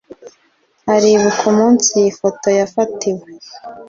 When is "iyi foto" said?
1.99-2.47